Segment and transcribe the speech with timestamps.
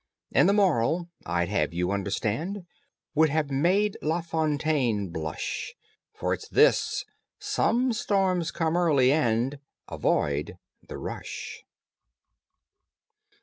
[0.31, 2.65] And THE MORAL, I'd have you understand,
[3.13, 5.75] Would have made La Fontaine blush,
[6.11, 7.05] For it's this:
[7.37, 11.63] Some storms come early, and Avoid the rush!